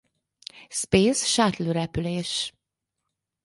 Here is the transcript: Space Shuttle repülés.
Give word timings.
Space 0.69 1.25
Shuttle 1.27 1.71
repülés. 1.71 2.51